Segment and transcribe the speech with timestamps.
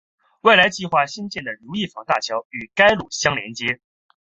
[0.41, 3.79] 未来计划兴建的如意坊大桥与该路相连接。